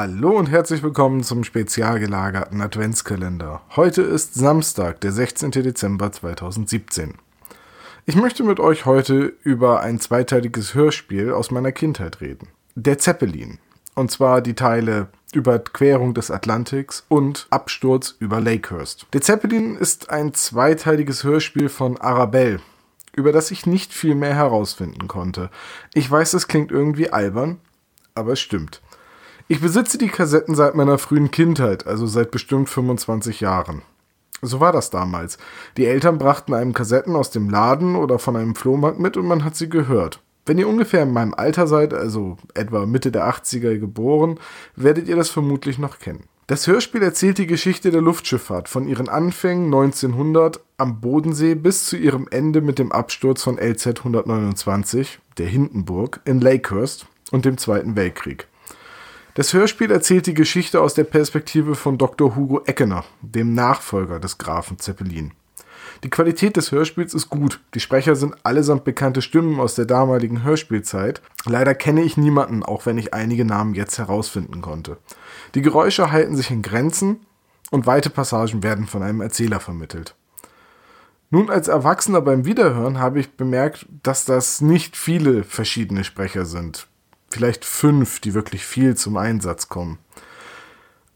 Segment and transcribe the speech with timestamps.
[0.00, 3.62] Hallo und herzlich willkommen zum spezial gelagerten Adventskalender.
[3.74, 5.50] Heute ist Samstag, der 16.
[5.50, 7.14] Dezember 2017.
[8.06, 12.46] Ich möchte mit euch heute über ein zweiteiliges Hörspiel aus meiner Kindheit reden.
[12.76, 13.58] Der Zeppelin.
[13.96, 19.08] Und zwar die Teile Überquerung des Atlantiks und Absturz über Lakehurst.
[19.12, 22.60] Der Zeppelin ist ein zweiteiliges Hörspiel von Arabelle,
[23.16, 25.50] über das ich nicht viel mehr herausfinden konnte.
[25.92, 27.58] Ich weiß, es klingt irgendwie albern,
[28.14, 28.80] aber es stimmt.
[29.50, 33.80] Ich besitze die Kassetten seit meiner frühen Kindheit, also seit bestimmt 25 Jahren.
[34.42, 35.38] So war das damals.
[35.78, 39.44] Die Eltern brachten einem Kassetten aus dem Laden oder von einem Flohmarkt mit und man
[39.44, 40.20] hat sie gehört.
[40.44, 44.38] Wenn ihr ungefähr in meinem Alter seid, also etwa Mitte der 80er geboren,
[44.76, 46.24] werdet ihr das vermutlich noch kennen.
[46.46, 51.96] Das Hörspiel erzählt die Geschichte der Luftschifffahrt von ihren Anfängen 1900 am Bodensee bis zu
[51.96, 57.96] ihrem Ende mit dem Absturz von LZ 129, der Hindenburg, in Lakehurst und dem Zweiten
[57.96, 58.46] Weltkrieg.
[59.38, 62.34] Das Hörspiel erzählt die Geschichte aus der Perspektive von Dr.
[62.34, 65.30] Hugo Eckener, dem Nachfolger des Grafen Zeppelin.
[66.02, 67.60] Die Qualität des Hörspiels ist gut.
[67.74, 71.22] Die Sprecher sind allesamt bekannte Stimmen aus der damaligen Hörspielzeit.
[71.44, 74.96] Leider kenne ich niemanden, auch wenn ich einige Namen jetzt herausfinden konnte.
[75.54, 77.20] Die Geräusche halten sich in Grenzen
[77.70, 80.16] und weite Passagen werden von einem Erzähler vermittelt.
[81.30, 86.88] Nun als Erwachsener beim Wiederhören habe ich bemerkt, dass das nicht viele verschiedene Sprecher sind
[87.30, 89.98] vielleicht fünf, die wirklich viel zum Einsatz kommen.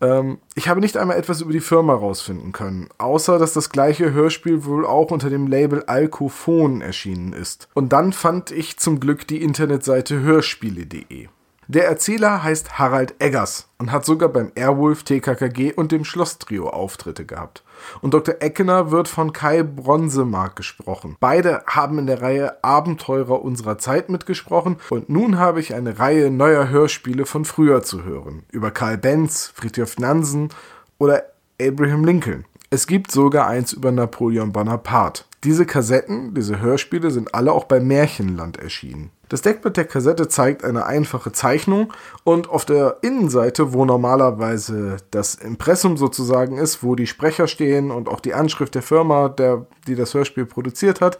[0.00, 4.12] Ähm, ich habe nicht einmal etwas über die Firma rausfinden können, außer dass das gleiche
[4.12, 7.68] Hörspiel wohl auch unter dem Label Alkophon erschienen ist.
[7.72, 11.28] Und dann fand ich zum Glück die Internetseite hörspiele.de.
[11.74, 17.24] Der Erzähler heißt Harald Eggers und hat sogar beim Airwolf, TKKG und dem Schlosstrio Auftritte
[17.24, 17.64] gehabt.
[18.02, 18.34] Und Dr.
[18.40, 21.16] Eckener wird von Kai Bronzemark gesprochen.
[21.18, 26.30] Beide haben in der Reihe Abenteurer unserer Zeit mitgesprochen und nun habe ich eine Reihe
[26.30, 28.42] neuer Hörspiele von früher zu hören.
[28.52, 30.50] Über Karl Benz, Friedrich Nansen
[30.98, 31.22] oder
[31.58, 32.44] Abraham Lincoln.
[32.68, 35.24] Es gibt sogar eins über Napoleon Bonaparte.
[35.42, 39.10] Diese Kassetten, diese Hörspiele sind alle auch bei Märchenland erschienen.
[39.32, 41.90] Das Deckblatt der Kassette zeigt eine einfache Zeichnung
[42.22, 48.10] und auf der Innenseite, wo normalerweise das Impressum sozusagen ist, wo die Sprecher stehen und
[48.10, 51.18] auch die Anschrift der Firma, der, die das Hörspiel produziert hat,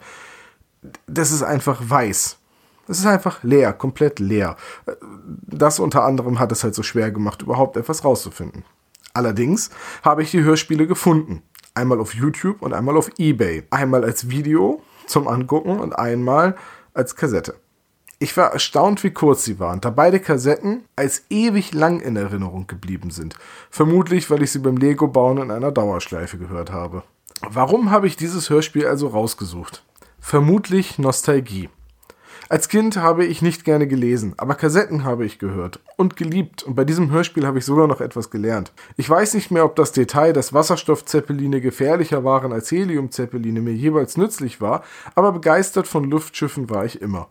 [1.07, 2.37] das ist einfach weiß.
[2.87, 4.57] Es ist einfach leer, komplett leer.
[5.25, 8.63] Das unter anderem hat es halt so schwer gemacht, überhaupt etwas rauszufinden.
[9.15, 9.71] Allerdings
[10.03, 11.41] habe ich die Hörspiele gefunden.
[11.73, 13.63] Einmal auf YouTube und einmal auf eBay.
[13.71, 16.55] Einmal als Video zum Angucken und einmal
[16.93, 17.55] als Kassette.
[18.23, 22.67] Ich war erstaunt, wie kurz sie waren, da beide Kassetten als ewig lang in Erinnerung
[22.67, 23.35] geblieben sind.
[23.69, 27.03] Vermutlich, weil ich sie beim Lego-Bauen in einer Dauerschleife gehört habe.
[27.41, 29.83] Warum habe ich dieses Hörspiel also rausgesucht?
[30.21, 31.67] Vermutlich Nostalgie.
[32.47, 36.75] Als Kind habe ich nicht gerne gelesen, aber Kassetten habe ich gehört und geliebt und
[36.75, 38.71] bei diesem Hörspiel habe ich sogar noch etwas gelernt.
[38.95, 44.15] Ich weiß nicht mehr, ob das Detail, dass Wasserstoffzeppeline gefährlicher waren als Heliumzeppeline mir jeweils
[44.15, 44.83] nützlich war,
[45.13, 47.27] aber begeistert von Luftschiffen war ich immer.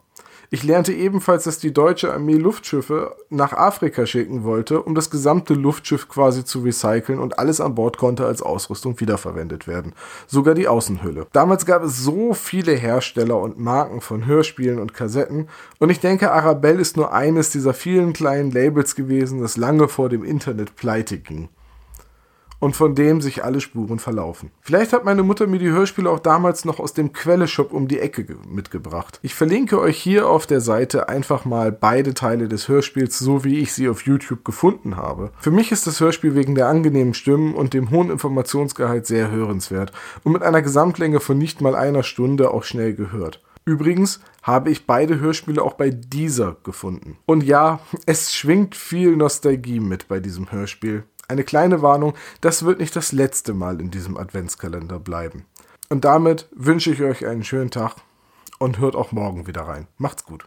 [0.54, 5.54] Ich lernte ebenfalls, dass die deutsche Armee Luftschiffe nach Afrika schicken wollte, um das gesamte
[5.54, 9.94] Luftschiff quasi zu recyceln und alles an Bord konnte als Ausrüstung wiederverwendet werden.
[10.26, 11.26] Sogar die Außenhülle.
[11.32, 15.48] Damals gab es so viele Hersteller und Marken von Hörspielen und Kassetten
[15.78, 20.10] und ich denke, Arabelle ist nur eines dieser vielen kleinen Labels gewesen, das lange vor
[20.10, 21.48] dem Internet pleite ging
[22.62, 24.52] und von dem sich alle Spuren verlaufen.
[24.60, 27.98] Vielleicht hat meine Mutter mir die Hörspiele auch damals noch aus dem Quelle-Shop um die
[27.98, 29.18] Ecke mitgebracht.
[29.22, 33.58] Ich verlinke euch hier auf der Seite einfach mal beide Teile des Hörspiels, so wie
[33.58, 35.32] ich sie auf YouTube gefunden habe.
[35.40, 39.90] Für mich ist das Hörspiel wegen der angenehmen Stimmen und dem hohen Informationsgehalt sehr hörenswert
[40.22, 43.42] und mit einer Gesamtlänge von nicht mal einer Stunde auch schnell gehört.
[43.64, 47.16] Übrigens habe ich beide Hörspiele auch bei dieser gefunden.
[47.26, 51.04] Und ja, es schwingt viel Nostalgie mit bei diesem Hörspiel.
[51.32, 52.12] Eine kleine Warnung,
[52.42, 55.46] das wird nicht das letzte Mal in diesem Adventskalender bleiben.
[55.88, 57.96] Und damit wünsche ich euch einen schönen Tag
[58.58, 59.88] und hört auch morgen wieder rein.
[59.96, 60.46] Macht's gut.